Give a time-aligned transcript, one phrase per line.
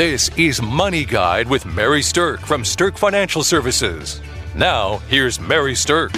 [0.00, 4.22] This is Money Guide with Mary Stirk from Stirk Financial Services.
[4.54, 6.10] Now, here's Mary Stirk.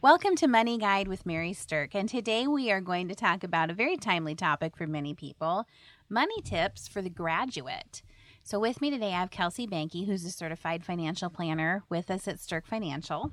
[0.00, 3.68] Welcome to Money Guide with Mary Stirk, and today we are going to talk about
[3.68, 5.66] a very timely topic for many people
[6.08, 8.00] money tips for the graduate.
[8.42, 12.26] So, with me today, I have Kelsey Banky, who's a certified financial planner with us
[12.26, 13.32] at Stirk Financial.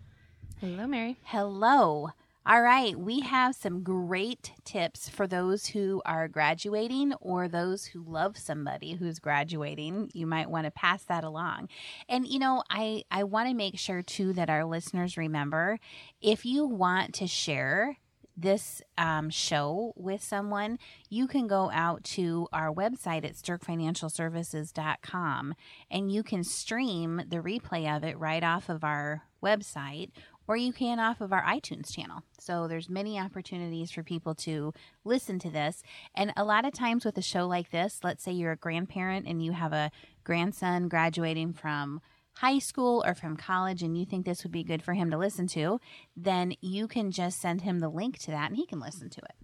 [0.59, 1.17] Hello, Mary.
[1.23, 2.09] Hello.
[2.49, 8.03] All right, we have some great tips for those who are graduating or those who
[8.03, 10.09] love somebody who's graduating.
[10.15, 11.69] You might want to pass that along.
[12.09, 15.77] And you know, I I want to make sure too that our listeners remember
[16.23, 17.97] if you want to share
[18.35, 20.79] this um, show with someone,
[21.09, 25.53] you can go out to our website at stirkfinancialservices.com
[25.91, 30.09] and you can stream the replay of it right off of our website
[30.49, 32.23] or you can off of our iTunes channel.
[32.39, 34.73] So there's many opportunities for people to
[35.05, 35.83] listen to this.
[36.15, 39.27] And a lot of times with a show like this, let's say you're a grandparent
[39.27, 39.91] and you have a
[40.23, 42.01] grandson graduating from
[42.37, 45.19] high school or from college and you think this would be good for him to
[45.19, 45.79] listen to,
[46.17, 49.21] then you can just send him the link to that and he can listen to
[49.21, 49.35] it.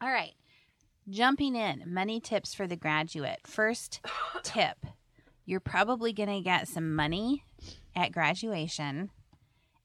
[0.00, 0.32] All right.
[1.10, 3.40] Jumping in, money tips for the graduate.
[3.44, 4.00] First
[4.42, 4.78] tip
[5.44, 7.42] you're probably going to get some money
[7.96, 9.08] at graduation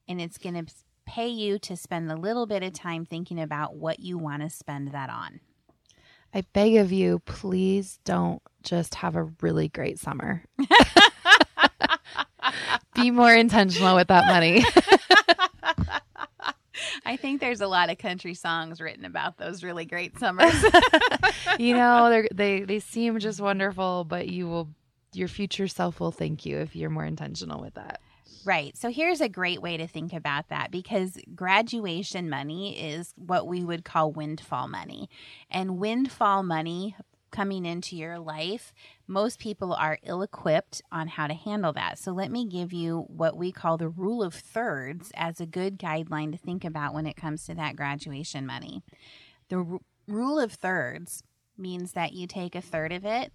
[0.07, 0.71] and it's going to
[1.05, 4.49] pay you to spend a little bit of time thinking about what you want to
[4.49, 5.39] spend that on.
[6.33, 10.43] I beg of you, please don't just have a really great summer.
[12.95, 14.65] Be more intentional with that money.
[17.05, 20.53] I think there's a lot of country songs written about those really great summers.
[21.59, 24.69] you know, they they seem just wonderful, but you will
[25.13, 28.01] your future self will thank you if you're more intentional with that.
[28.45, 28.75] Right.
[28.77, 33.63] So here's a great way to think about that because graduation money is what we
[33.63, 35.09] would call windfall money.
[35.49, 36.95] And windfall money
[37.31, 38.73] coming into your life,
[39.07, 41.97] most people are ill equipped on how to handle that.
[41.99, 45.79] So let me give you what we call the rule of thirds as a good
[45.79, 48.83] guideline to think about when it comes to that graduation money.
[49.49, 51.23] The r- rule of thirds
[51.57, 53.31] means that you take a third of it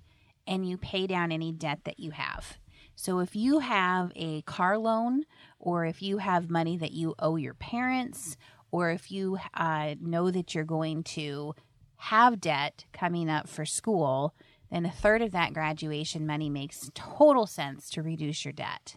[0.46, 2.58] and you pay down any debt that you have.
[3.00, 5.22] So if you have a car loan,
[5.60, 8.36] or if you have money that you owe your parents,
[8.72, 11.54] or if you uh, know that you're going to
[11.94, 14.34] have debt coming up for school,
[14.72, 18.96] then a third of that graduation money makes total sense to reduce your debt.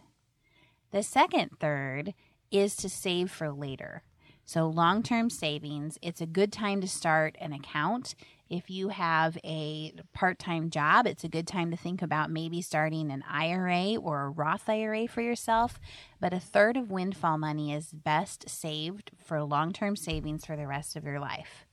[0.90, 2.12] The second third
[2.50, 4.02] is to save for later.
[4.44, 8.16] So, long term savings, it's a good time to start an account
[8.52, 12.60] if you have a part time job, it's a good time to think about maybe
[12.60, 15.80] starting an IRA or a Roth IRA for yourself.
[16.20, 20.66] But a third of windfall money is best saved for long term savings for the
[20.66, 21.64] rest of your life.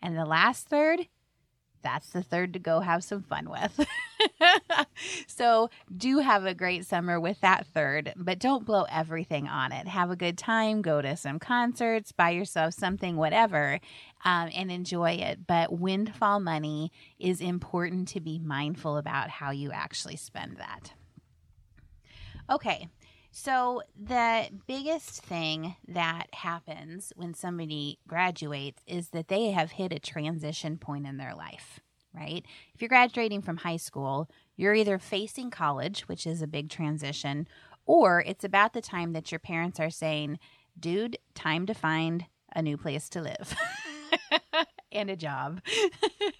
[0.00, 1.08] And the last third
[1.82, 3.86] that's the third to go have some fun with.
[5.26, 9.88] so, do have a great summer with that third, but don't blow everything on it.
[9.88, 13.80] Have a good time, go to some concerts, buy yourself something, whatever,
[14.24, 15.46] um, and enjoy it.
[15.46, 20.92] But windfall money is important to be mindful about how you actually spend that.
[22.50, 22.88] Okay,
[23.32, 30.00] so, the biggest thing that happens when somebody graduates is that they have hit a
[30.00, 31.78] transition point in their life,
[32.14, 32.44] right?
[32.74, 37.46] If you're graduating from high school, you're either facing college, which is a big transition,
[37.86, 40.38] or it's about the time that your parents are saying,
[40.78, 43.54] dude, time to find a new place to live.
[44.92, 45.60] and a job.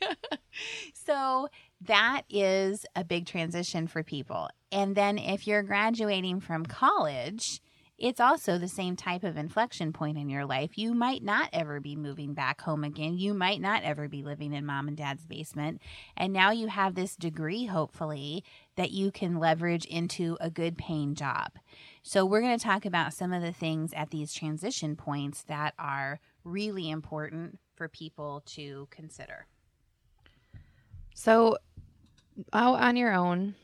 [0.95, 1.49] so
[1.81, 4.49] that is a big transition for people.
[4.73, 7.61] And then if you're graduating from college,
[8.01, 10.79] it's also the same type of inflection point in your life.
[10.79, 13.19] You might not ever be moving back home again.
[13.19, 15.83] You might not ever be living in mom and dad's basement.
[16.17, 18.43] And now you have this degree, hopefully,
[18.77, 21.53] that you can leverage into a good paying job.
[22.03, 25.75] So, we're going to talk about some of the things at these transition points that
[25.79, 29.47] are really important for people to consider.
[31.15, 31.59] So,
[32.55, 33.55] out on your own,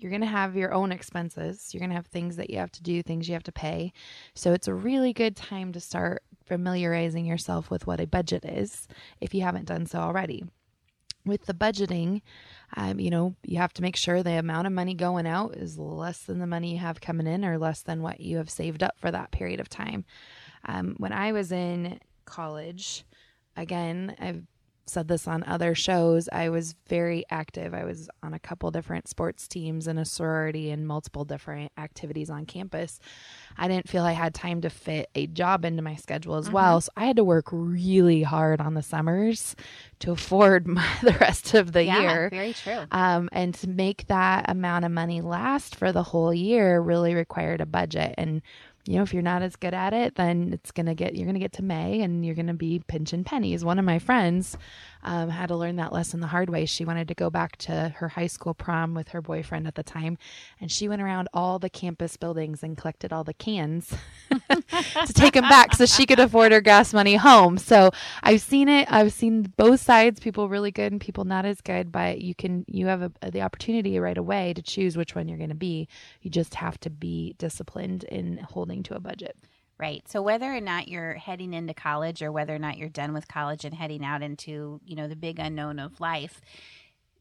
[0.00, 1.72] you're going to have your own expenses.
[1.72, 3.92] You're going to have things that you have to do, things you have to pay.
[4.34, 8.88] So it's a really good time to start familiarizing yourself with what a budget is
[9.20, 10.44] if you haven't done so already.
[11.26, 12.22] With the budgeting,
[12.76, 15.78] um, you know, you have to make sure the amount of money going out is
[15.78, 18.82] less than the money you have coming in or less than what you have saved
[18.82, 20.06] up for that period of time.
[20.64, 23.04] Um, when I was in college,
[23.54, 24.42] again, I've
[24.90, 26.28] said this on other shows.
[26.32, 27.72] I was very active.
[27.74, 32.30] I was on a couple different sports teams and a sorority and multiple different activities
[32.30, 33.00] on campus.
[33.56, 36.54] I didn't feel I had time to fit a job into my schedule as mm-hmm.
[36.54, 36.80] well.
[36.80, 39.56] So I had to work really hard on the summers
[40.00, 42.28] to afford my, the rest of the yeah, year.
[42.30, 42.84] Very true.
[42.90, 47.60] Um, and to make that amount of money last for the whole year really required
[47.60, 48.14] a budget.
[48.18, 48.42] And
[48.86, 51.26] you know, if you're not as good at it, then it's going to get, you're
[51.26, 53.64] going to get to May and you're going to be pinching pennies.
[53.64, 54.56] One of my friends
[55.02, 56.64] um, had to learn that lesson the hard way.
[56.66, 59.82] She wanted to go back to her high school prom with her boyfriend at the
[59.82, 60.18] time.
[60.60, 63.94] And she went around all the campus buildings and collected all the cans
[64.50, 67.58] to take them back so she could afford her gas money home.
[67.58, 67.90] So
[68.22, 68.90] I've seen it.
[68.90, 72.64] I've seen both sides, people really good and people not as good, but you can,
[72.66, 75.88] you have a, the opportunity right away to choose which one you're going to be.
[76.22, 79.36] You just have to be disciplined in holding to a budget.
[79.78, 80.06] Right.
[80.08, 83.28] So whether or not you're heading into college or whether or not you're done with
[83.28, 86.42] college and heading out into, you know, the big unknown of life,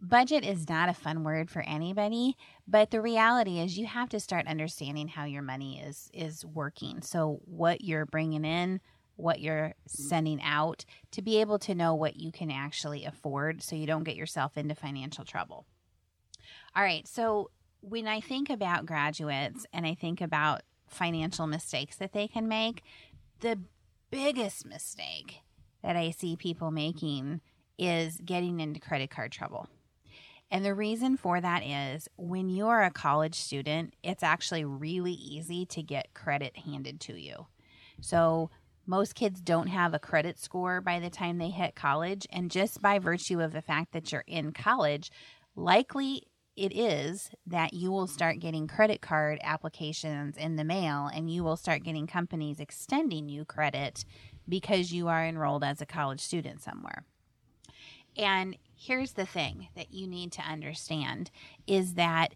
[0.02, 2.36] budget is not a fun word for anybody,
[2.68, 7.02] but the reality is you have to start understanding how your money is is working.
[7.02, 8.82] So what you're bringing in,
[9.16, 13.76] what you're sending out to be able to know what you can actually afford so
[13.76, 15.66] you don't get yourself into financial trouble.
[16.76, 17.08] All right.
[17.08, 20.62] So when I think about graduates and I think about
[20.92, 22.84] financial mistakes that they can make.
[23.40, 23.60] The
[24.12, 25.42] biggest mistake
[25.84, 27.42] that I see people making
[27.78, 29.68] is getting into credit card trouble.
[30.52, 35.66] And the reason for that is when you're a college student, it's actually really easy
[35.68, 37.48] to get credit handed to you.
[38.02, 38.50] So,
[38.86, 42.26] most kids don't have a credit score by the time they hit college.
[42.32, 45.12] And just by virtue of the fact that you're in college,
[45.56, 46.24] likely
[46.60, 51.42] it is that you will start getting credit card applications in the mail and you
[51.42, 54.04] will start getting companies extending you credit
[54.48, 57.06] because you are enrolled as a college student somewhere.
[58.18, 61.32] And here's the thing that you need to understand
[61.66, 62.36] is that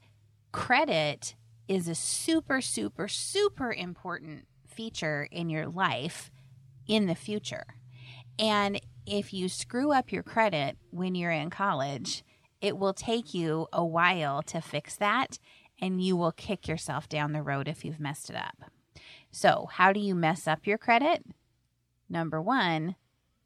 [0.54, 1.36] credit
[1.68, 6.31] is a super super super important feature in your life
[6.88, 7.66] in the future.
[8.40, 12.24] And if you screw up your credit when you're in college,
[12.63, 15.38] it will take you a while to fix that
[15.81, 18.71] and you will kick yourself down the road if you've messed it up.
[19.31, 21.25] So, how do you mess up your credit?
[22.10, 22.95] Number one,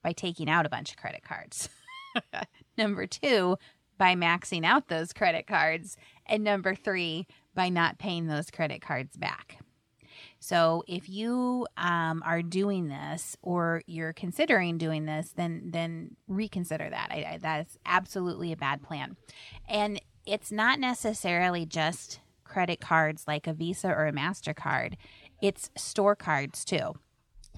[0.03, 1.67] by taking out a bunch of credit cards.
[2.77, 3.57] number two,
[3.97, 5.97] by maxing out those credit cards.
[6.27, 7.25] And number three,
[7.55, 9.57] by not paying those credit cards back.
[10.47, 16.89] So if you um, are doing this or you're considering doing this, then then reconsider
[16.89, 17.09] that.
[17.11, 19.17] I, I, that is absolutely a bad plan,
[19.67, 24.94] and it's not necessarily just credit cards like a Visa or a Mastercard.
[25.41, 26.94] It's store cards too.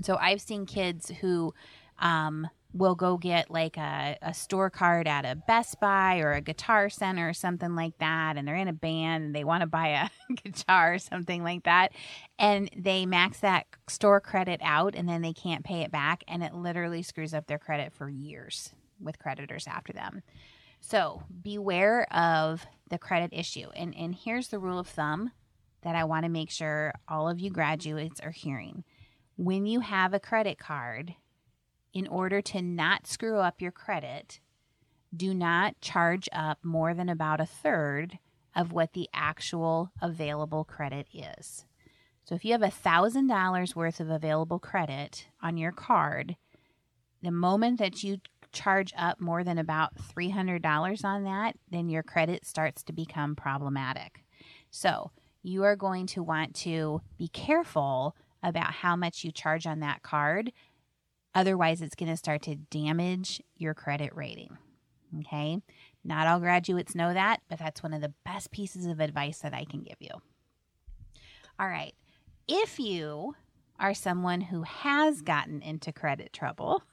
[0.02, 1.54] So I've seen kids who
[2.00, 6.42] um, will go get like a, a store card at a Best Buy or a
[6.42, 9.68] Guitar Center or something like that, and they're in a band and they want to
[9.68, 11.92] buy a guitar or something like that,
[12.38, 16.44] and they max that store credit out and then they can't pay it back, and
[16.44, 20.22] it literally screws up their credit for years with creditors after them.
[20.82, 23.70] So beware of the credit issue.
[23.76, 25.32] And, and here's the rule of thumb
[25.82, 28.84] that I want to make sure all of you graduates are hearing.
[29.36, 31.16] When you have a credit card,
[31.94, 34.40] in order to not screw up your credit,
[35.16, 38.20] do not charge up more than about a third
[38.56, 41.66] of what the actual available credit is.
[42.24, 46.36] So if you have a $1,000 worth of available credit on your card,
[47.24, 48.18] the moment that you
[48.52, 54.24] charge up more than about $300 on that, then your credit starts to become problematic.
[54.70, 59.80] So you are going to want to be careful about how much you charge on
[59.80, 60.52] that card
[61.40, 64.58] Otherwise, it's going to start to damage your credit rating.
[65.22, 65.62] Okay.
[66.04, 69.54] Not all graduates know that, but that's one of the best pieces of advice that
[69.54, 70.10] I can give you.
[71.58, 71.94] All right.
[72.50, 73.36] If you
[73.80, 76.84] are someone who has gotten into credit trouble,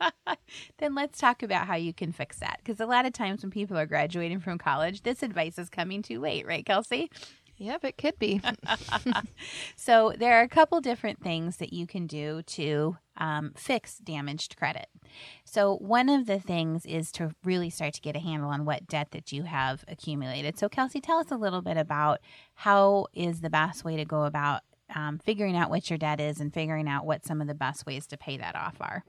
[0.78, 2.60] then let's talk about how you can fix that.
[2.64, 6.00] Because a lot of times when people are graduating from college, this advice is coming
[6.00, 7.10] too late, right, Kelsey?
[7.58, 8.40] Yep, it could be.
[9.76, 14.56] so there are a couple different things that you can do to um, fix damaged
[14.56, 14.88] credit.
[15.44, 18.88] So one of the things is to really start to get a handle on what
[18.88, 20.58] debt that you have accumulated.
[20.58, 22.18] So Kelsey, tell us a little bit about
[22.54, 24.62] how is the best way to go about
[24.94, 27.86] um, figuring out what your debt is and figuring out what some of the best
[27.86, 29.04] ways to pay that off are.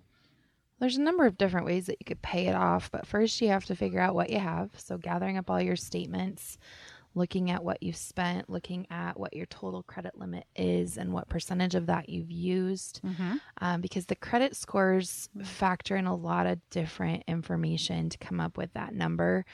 [0.80, 3.48] There's a number of different ways that you could pay it off, but first you
[3.48, 4.70] have to figure out what you have.
[4.78, 6.60] So gathering up all your statements
[7.16, 11.30] looking at what you've spent, looking at what your total credit limit is, and what
[11.30, 13.02] percentage of that you've used.
[13.04, 13.38] Mm-hmm.
[13.62, 18.58] Um, because the credit scores factor in a lot of different information to come up
[18.58, 19.46] with that number.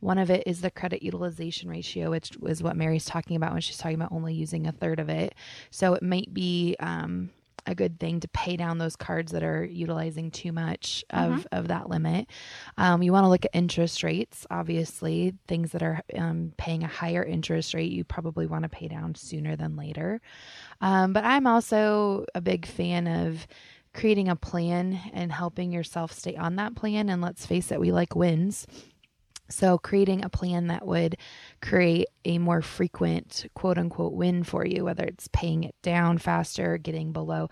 [0.00, 3.60] One of it is the credit utilization ratio, which is what Mary's talking about when
[3.60, 5.34] she's talking about only using a third of it.
[5.70, 7.30] So it might be um,
[7.66, 11.68] a good thing to pay down those cards that are utilizing too much of, of
[11.68, 12.28] that limit.
[12.76, 16.88] Um, you want to look at interest rates, obviously, things that are um, paying a
[16.88, 20.20] higher interest rate, you probably want to pay down sooner than later.
[20.80, 23.46] Um, but I'm also a big fan of
[23.94, 27.08] creating a plan and helping yourself stay on that plan.
[27.08, 28.66] And let's face it, we like wins.
[29.50, 31.16] So, creating a plan that would
[31.62, 36.76] create a more frequent quote unquote win for you, whether it's paying it down faster,
[36.78, 37.48] getting below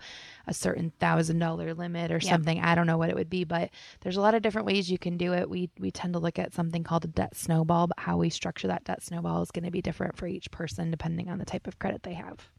[0.47, 2.43] a certain thousand dollar limit or Yep.
[2.45, 2.59] something.
[2.61, 3.69] I don't know what it would be, but
[4.01, 5.49] there's a lot of different ways you can do it.
[5.49, 8.67] We, we tend to look at something called a debt snowball, but how we structure
[8.67, 11.67] that debt snowball is going to be different for each person depending on the type
[11.67, 12.49] of credit they have.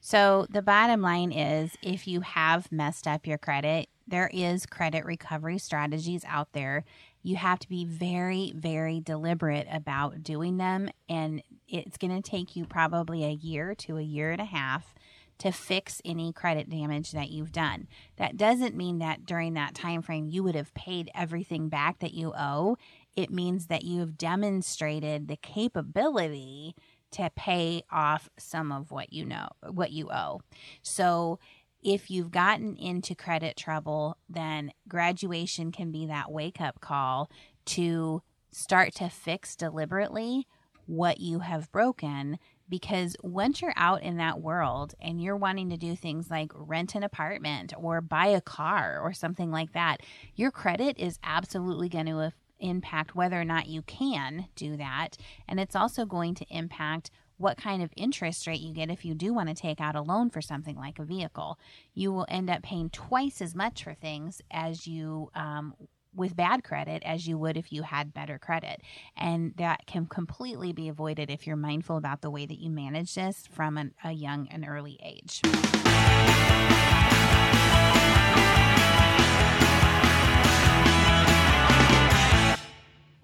[0.00, 5.04] So the bottom line is if you have messed up your credit, there is credit
[5.04, 6.84] recovery strategies out there.
[7.24, 10.90] You have to be very, very deliberate about doing them.
[11.08, 14.94] And it's going to take you probably a year to a year and a half
[15.38, 17.88] to fix any credit damage that you've done.
[18.18, 22.14] That doesn't mean that during that time frame you would have paid everything back that
[22.14, 22.76] you owe.
[23.16, 26.76] It means that you have demonstrated the capability
[27.12, 30.40] to pay off some of what you know what you owe.
[30.82, 31.38] So
[31.84, 37.30] if you've gotten into credit trouble, then graduation can be that wake up call
[37.66, 40.46] to start to fix deliberately
[40.86, 42.38] what you have broken
[42.68, 46.94] because once you're out in that world and you're wanting to do things like rent
[46.94, 49.98] an apartment or buy a car or something like that,
[50.34, 55.10] your credit is absolutely going to impact whether or not you can do that.
[55.46, 59.14] And it's also going to impact what kind of interest rate you get if you
[59.14, 61.58] do want to take out a loan for something like a vehicle.
[61.92, 65.74] You will end up paying twice as much for things as you um,
[66.14, 68.82] with bad credit as you would if you had better credit.
[69.16, 73.14] And that can completely be avoided if you're mindful about the way that you manage
[73.14, 75.40] this from an, a young and early age.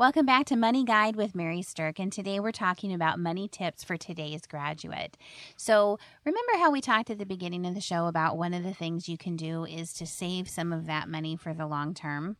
[0.00, 3.84] Welcome back to Money Guide with Mary Stirk, and today we're talking about money tips
[3.84, 5.18] for today's graduate.
[5.58, 8.72] So, remember how we talked at the beginning of the show about one of the
[8.72, 12.38] things you can do is to save some of that money for the long term?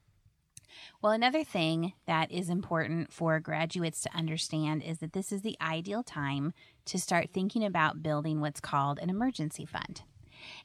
[1.03, 5.59] Well, another thing that is important for graduates to understand is that this is the
[5.61, 6.55] ideal time
[6.87, 10.01] to start thinking about building what's called an emergency fund.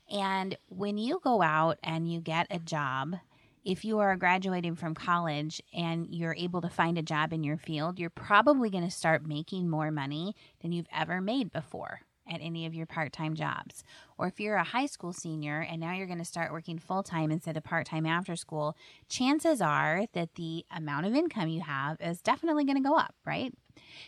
[0.10, 3.18] And when you go out and you get a job,
[3.66, 7.58] if you are graduating from college and you're able to find a job in your
[7.58, 12.42] field, you're probably going to start making more money than you've ever made before at
[12.42, 13.84] any of your part time jobs.
[14.18, 17.02] Or if you're a high school senior and now you're going to start working full
[17.02, 18.78] time instead of part time after school,
[19.10, 23.16] chances are that the amount of income you have is definitely going to go up,
[23.26, 23.54] right?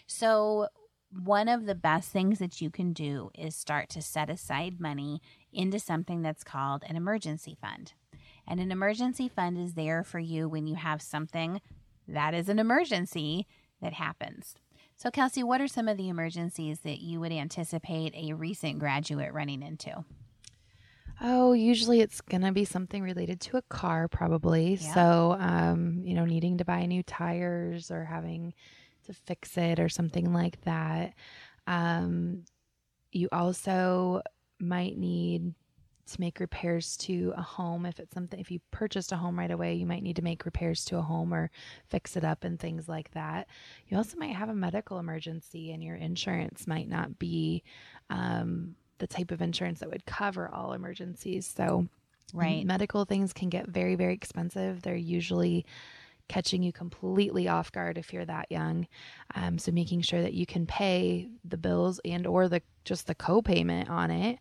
[0.06, 0.68] So,
[1.24, 5.22] one of the best things that you can do is start to set aside money
[5.54, 7.94] into something that's called an emergency fund.
[8.48, 11.62] And an emergency fund is there for you when you have something
[12.08, 13.46] that is an emergency
[13.82, 14.56] that happens.
[14.96, 19.34] So, Kelsey, what are some of the emergencies that you would anticipate a recent graduate
[19.34, 20.06] running into?
[21.20, 24.76] Oh, usually it's going to be something related to a car, probably.
[24.76, 24.94] Yeah.
[24.94, 28.54] So, um, you know, needing to buy new tires or having
[29.06, 31.14] to fix it or something like that.
[31.66, 32.46] Um,
[33.12, 34.22] you also
[34.60, 35.54] might need
[36.14, 37.86] to make repairs to a home.
[37.86, 40.46] If it's something if you purchased a home right away you might need to make
[40.46, 41.50] repairs to a home or
[41.90, 43.48] fix it up and things like that.
[43.88, 47.64] You also might have a medical emergency and your insurance might not be
[48.10, 51.46] um, the type of insurance that would cover all emergencies.
[51.48, 51.88] So
[52.34, 52.66] Right.
[52.66, 54.82] medical things can get very very expensive.
[54.82, 55.66] They're usually
[56.28, 58.86] catching you completely off guard if you're that young.
[59.36, 63.16] Um, so making sure that you can pay the bills and or the just the
[63.16, 64.40] co-payment on it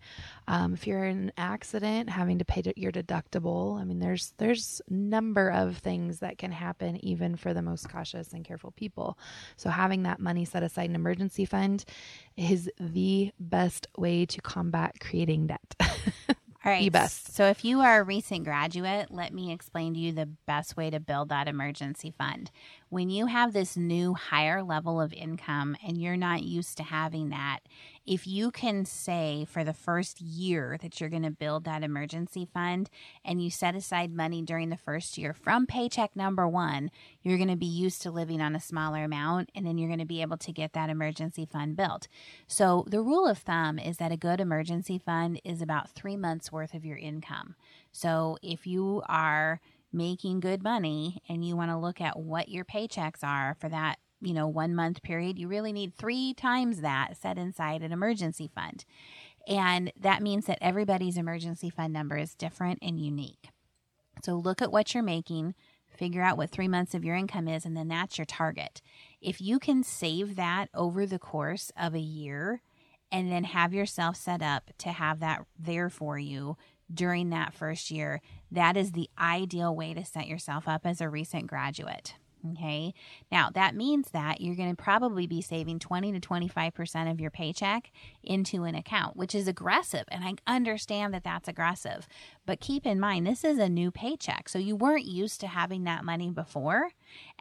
[0.49, 4.33] um, if you're in an accident having to pay to your deductible i mean there's
[4.39, 9.19] there's number of things that can happen even for the most cautious and careful people
[9.57, 11.85] so having that money set aside in an emergency fund
[12.37, 15.75] is the best way to combat creating debt
[16.67, 16.83] All right.
[16.83, 17.33] The best.
[17.33, 20.91] So, if you are a recent graduate, let me explain to you the best way
[20.91, 22.51] to build that emergency fund.
[22.89, 27.29] When you have this new higher level of income and you're not used to having
[27.29, 27.61] that,
[28.07, 32.47] if you can say for the first year that you're going to build that emergency
[32.53, 32.89] fund
[33.25, 36.91] and you set aside money during the first year from paycheck number one,
[37.23, 39.99] you're going to be used to living on a smaller amount and then you're going
[39.99, 42.07] to be able to get that emergency fund built.
[42.47, 46.53] So, the rule of thumb is that a good emergency fund is about three months
[46.53, 47.57] worth of your income.
[47.91, 49.61] So, if you are
[49.93, 53.99] making good money and you want to look at what your paychecks are for that
[54.27, 58.51] you know, one month period, you really need three times that set inside an emergency
[58.53, 58.85] fund.
[59.47, 63.51] And that means that everybody's emergency fund number is different and unique.
[64.25, 65.55] So look at what you're making,
[65.97, 68.83] figure out what three months of your income is, and then that's your target.
[69.21, 72.63] If you can save that over the course of a year
[73.13, 76.57] and then have yourself set up to have that there for you
[76.93, 81.09] during that first year, that is the ideal way to set yourself up as a
[81.09, 82.15] recent graduate.
[82.53, 82.95] Okay.
[83.33, 87.31] Now that means that you're going to probably be saving 20 to 25% of your
[87.31, 87.91] paycheck
[88.23, 90.05] into an account, which is aggressive.
[90.09, 92.07] And I understand that that's aggressive.
[92.45, 94.49] But keep in mind, this is a new paycheck.
[94.49, 96.91] So you weren't used to having that money before.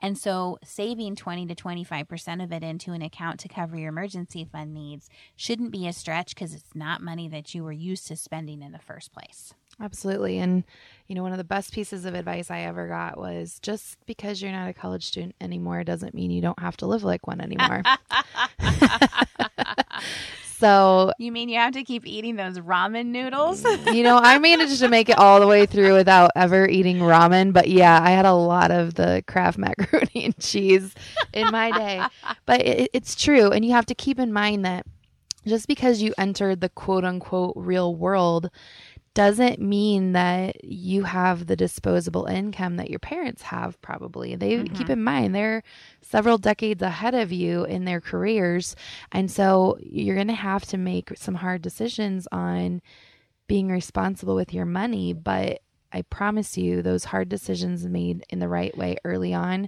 [0.01, 4.47] And so saving 20 to 25% of it into an account to cover your emergency
[4.49, 8.15] fund needs shouldn't be a stretch because it's not money that you were used to
[8.15, 9.53] spending in the first place.
[9.81, 10.39] Absolutely.
[10.39, 10.63] And,
[11.07, 14.41] you know, one of the best pieces of advice I ever got was just because
[14.41, 17.41] you're not a college student anymore doesn't mean you don't have to live like one
[17.41, 17.83] anymore.
[20.57, 23.63] so, you mean you have to keep eating those ramen noodles?
[23.63, 26.99] Mm, you know, I managed to make it all the way through without ever eating
[26.99, 27.51] ramen.
[27.51, 30.93] But yeah, I had a lot of the Kraft macaroni and cheese
[31.33, 32.01] in my day.
[32.45, 33.49] But it, it's true.
[33.51, 34.85] And you have to keep in mind that
[35.45, 38.49] just because you entered the quote unquote real world
[39.15, 44.75] doesn't mean that you have the disposable income that your parents have probably they mm-hmm.
[44.75, 45.63] keep in mind they're
[46.01, 48.75] several decades ahead of you in their careers
[49.11, 52.81] and so you're going to have to make some hard decisions on
[53.47, 55.61] being responsible with your money but
[55.93, 59.67] i promise you those hard decisions made in the right way early on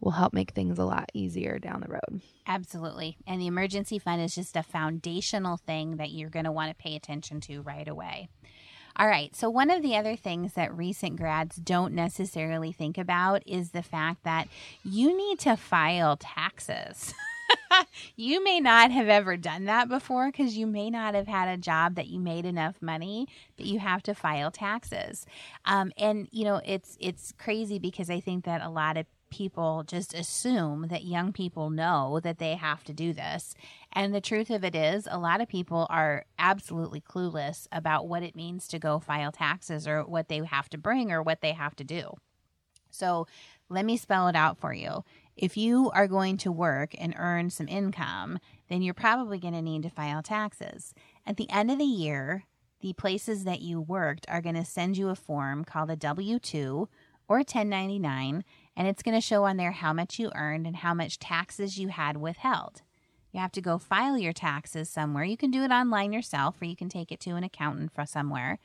[0.00, 2.20] will help make things a lot easier down the road.
[2.46, 3.16] Absolutely.
[3.26, 6.82] And the emergency fund is just a foundational thing that you're going to want to
[6.82, 8.28] pay attention to right away.
[8.98, 9.36] All right.
[9.36, 13.82] So, one of the other things that recent grads don't necessarily think about is the
[13.82, 14.48] fact that
[14.84, 17.12] you need to file taxes.
[18.16, 21.58] you may not have ever done that before because you may not have had a
[21.58, 25.26] job that you made enough money that you have to file taxes.
[25.66, 29.84] Um, and you know, it's it's crazy because I think that a lot of people
[29.86, 33.54] just assume that young people know that they have to do this.
[33.96, 38.22] And the truth of it is, a lot of people are absolutely clueless about what
[38.22, 41.52] it means to go file taxes or what they have to bring or what they
[41.52, 42.12] have to do.
[42.90, 43.26] So
[43.70, 45.02] let me spell it out for you.
[45.34, 49.62] If you are going to work and earn some income, then you're probably going to
[49.62, 50.92] need to file taxes.
[51.26, 52.44] At the end of the year,
[52.80, 56.38] the places that you worked are going to send you a form called a W
[56.38, 56.86] 2
[57.28, 58.44] or 1099
[58.76, 61.78] and it's going to show on there how much you earned and how much taxes
[61.78, 62.82] you had withheld.
[63.36, 65.22] You have to go file your taxes somewhere.
[65.22, 68.06] You can do it online yourself, or you can take it to an accountant for
[68.06, 68.58] somewhere.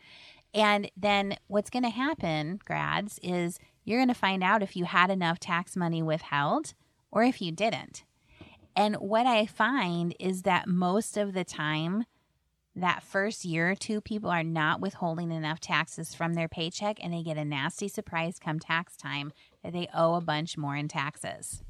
[0.53, 4.85] And then what's going to happen, grads, is you're going to find out if you
[4.85, 6.73] had enough tax money withheld
[7.11, 8.05] or if you didn't.
[8.73, 12.05] And what I find is that most of the time,
[12.73, 17.13] that first year or two, people are not withholding enough taxes from their paycheck and
[17.13, 19.33] they get a nasty surprise come tax time
[19.65, 21.61] that they owe a bunch more in taxes.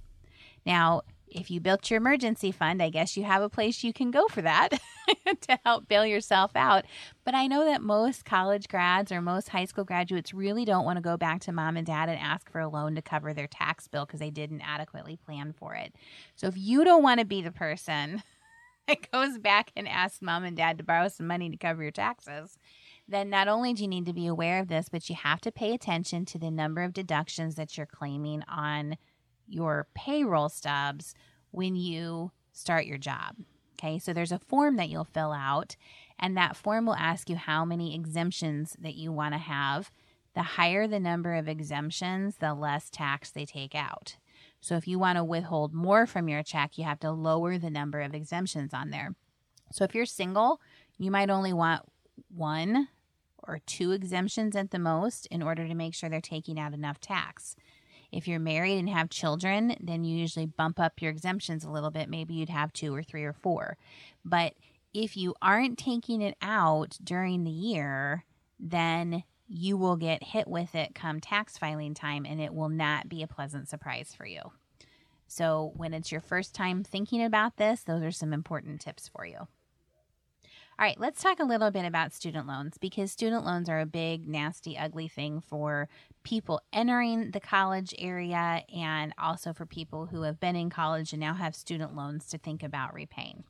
[0.68, 4.12] Now, if you built your emergency fund, I guess you have a place you can
[4.12, 4.70] go for that
[5.42, 6.86] to help bail yourself out.
[7.24, 10.98] But I know that most college grads or most high school graduates really don't want
[10.98, 13.48] to go back to mom and dad and ask for a loan to cover their
[13.48, 15.96] tax bill because they didn't adequately plan for it.
[16.36, 18.22] So if you don't want to be the person
[18.88, 21.92] that goes back and asks mom and dad to borrow some money to cover your
[21.92, 22.58] taxes,
[23.08, 25.52] then not only do you need to be aware of this, but you have to
[25.52, 28.98] pay attention to the number of deductions that you're claiming on
[29.52, 31.14] your payroll stubs
[31.52, 33.36] when you start your job.
[33.74, 35.76] Okay, so there's a form that you'll fill out,
[36.20, 39.92] and that form will ask you how many exemptions that you want to have.
[40.36, 44.18] The higher the number of exemptions, the less tax they take out.
[44.62, 47.72] So if you want to withhold more from your check, you have to lower the
[47.72, 49.16] number of exemptions on there.
[49.72, 50.62] So if you're single,
[50.98, 51.82] you might only want
[52.30, 52.88] one
[53.40, 57.00] or two exemptions at the most in order to make sure they're taking out enough
[57.00, 57.56] tax.
[58.12, 61.92] If you're married and have children, then you usually bump up your exemptions a little
[61.92, 62.10] bit.
[62.10, 63.78] Maybe you'd have two or three or four.
[64.26, 64.54] But
[64.94, 68.26] if you aren't taking it out during the year,
[68.60, 73.10] then you will get hit with it come tax filing time and it will not
[73.10, 74.42] be a pleasant surprise for you.
[75.28, 79.26] So, when it's your first time thinking about this, those are some important tips for
[79.26, 79.38] you.
[79.38, 83.86] All right, let's talk a little bit about student loans because student loans are a
[83.86, 85.88] big, nasty, ugly thing for
[86.24, 91.20] people entering the college area and also for people who have been in college and
[91.20, 93.44] now have student loans to think about repaying.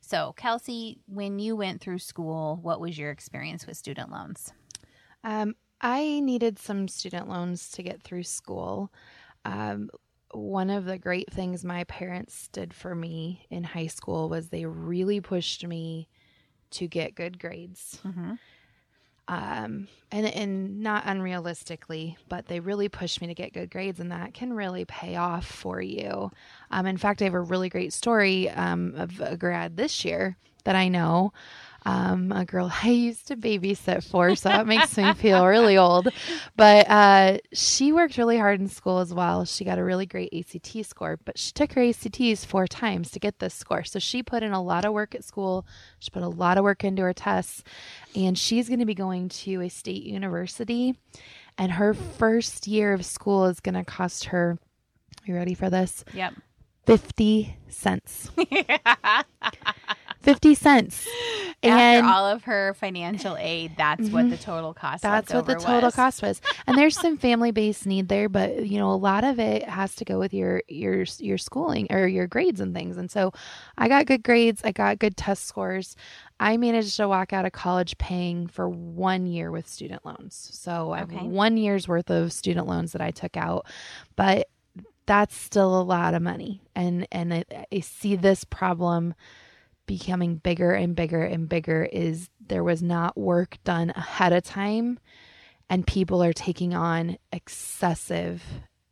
[0.00, 4.52] So, Kelsey, when you went through school, what was your experience with student loans?
[5.22, 8.92] Um, I needed some student loans to get through school.
[9.44, 9.90] Um,
[10.32, 14.64] one of the great things my parents did for me in high school was they
[14.64, 16.08] really pushed me
[16.70, 18.00] to get good grades.
[18.04, 18.34] Mm-hmm.
[19.28, 24.10] Um, and and not unrealistically, but they really pushed me to get good grades, and
[24.10, 26.30] that can really pay off for you.
[26.70, 30.36] Um, in fact, I have a really great story um, of a grad this year
[30.64, 31.32] that I know
[31.84, 36.08] um, a girl I used to babysit for, so that makes me feel really old.
[36.56, 39.44] But uh, she worked really hard in school as well.
[39.44, 43.18] She got a really great ACT score, but she took her ACTs four times to
[43.18, 43.84] get this score.
[43.84, 45.66] So she put in a lot of work at school.
[45.98, 47.64] She put a lot of work into her tests,
[48.14, 50.96] and she's going to be going to a state university.
[51.58, 54.58] And her first year of school is going to cost her.
[54.58, 56.04] Are you ready for this?
[56.14, 56.34] Yep.
[56.86, 58.30] 50 cents.
[60.22, 61.08] 50 cents.
[61.64, 65.04] After all of her financial aid, that's what the total cost.
[65.04, 65.12] Mm-hmm.
[65.14, 65.94] That's what the total was.
[65.94, 66.40] cost was.
[66.66, 69.94] And there's some family based need there, but you know, a lot of it has
[69.96, 72.96] to go with your your your schooling or your grades and things.
[72.96, 73.32] And so
[73.78, 75.94] I got good grades, I got good test scores.
[76.40, 80.50] I managed to walk out of college paying for one year with student loans.
[80.52, 81.24] So I have Okay.
[81.24, 83.66] one year's worth of student loans that I took out.
[84.16, 84.48] But
[85.06, 86.60] that's still a lot of money.
[86.74, 89.14] And and I, I see this problem
[89.98, 94.98] becoming bigger and bigger and bigger is there was not work done ahead of time
[95.68, 98.42] and people are taking on excessive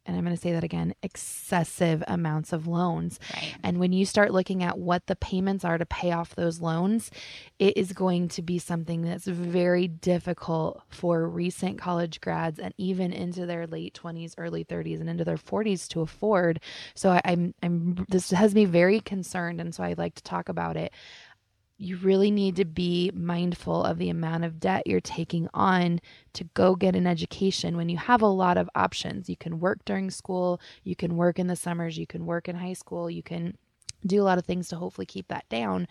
[0.07, 3.55] and I'm going to say that again excessive amounts of loans Right.
[3.63, 7.11] and when you start looking at what the payments are to pay off those loans,
[7.59, 13.13] it is going to be something that's very difficult for recent college grads and even
[13.13, 16.61] into their late 20s, early 30s, and into their 40s to afford.
[16.95, 19.61] So I, I'm, I'm, this has me very concerned.
[19.61, 20.93] And so I like to talk about it.
[21.83, 26.01] You really need to be mindful of the amount of debt you're taking on
[26.35, 29.31] to go get an education when you have a lot of options.
[29.31, 32.57] You can work during school, you can work in the summers, you can work in
[32.57, 33.57] high school, you can
[34.05, 35.89] do a lot of things to hopefully keep that down.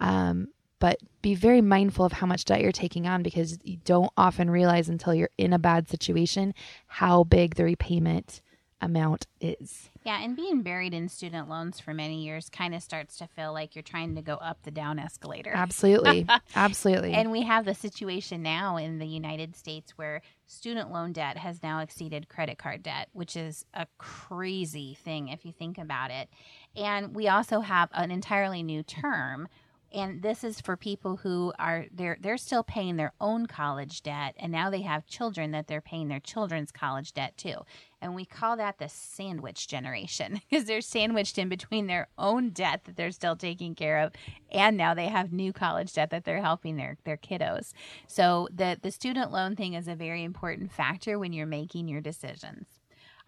[0.00, 0.48] Um,
[0.80, 4.50] but be very mindful of how much debt you're taking on because you don't often
[4.50, 6.52] realize until you're in a bad situation
[6.88, 8.42] how big the repayment
[8.80, 9.90] amount is.
[10.04, 13.52] Yeah, and being buried in student loans for many years kind of starts to feel
[13.52, 15.52] like you're trying to go up the down escalator.
[15.54, 16.26] Absolutely.
[16.56, 17.12] Absolutely.
[17.12, 21.62] And we have the situation now in the United States where student loan debt has
[21.62, 26.28] now exceeded credit card debt, which is a crazy thing if you think about it.
[26.76, 29.48] And we also have an entirely new term.
[29.92, 34.34] And this is for people who are they're they're still paying their own college debt
[34.38, 37.64] and now they have children that they're paying their children's college debt too.
[38.00, 42.84] And we call that the sandwich generation because they're sandwiched in between their own debt
[42.84, 44.12] that they're still taking care of
[44.52, 47.72] and now they have new college debt that they're helping their their kiddos.
[48.06, 52.02] So the the student loan thing is a very important factor when you're making your
[52.02, 52.77] decisions.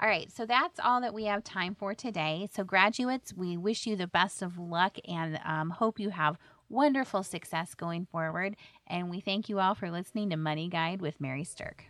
[0.03, 2.49] All right, so that's all that we have time for today.
[2.55, 6.39] So, graduates, we wish you the best of luck and um, hope you have
[6.71, 8.57] wonderful success going forward.
[8.87, 11.90] And we thank you all for listening to Money Guide with Mary Stirk.